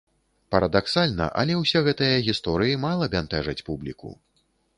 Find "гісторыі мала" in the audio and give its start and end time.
2.29-3.05